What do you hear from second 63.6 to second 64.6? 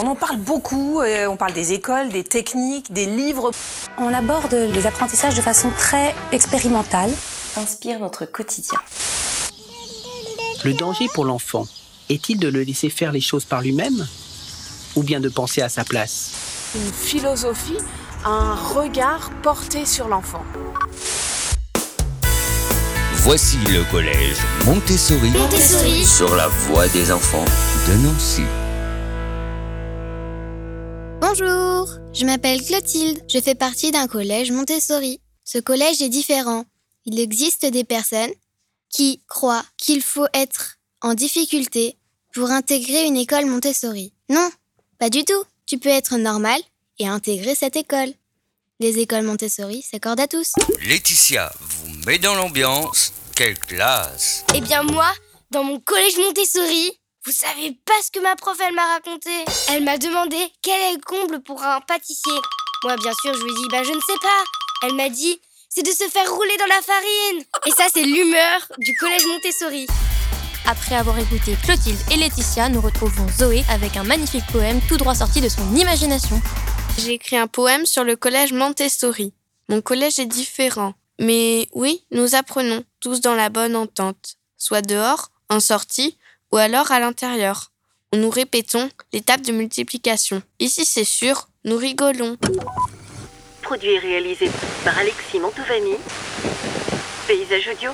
bah je ne sais pas.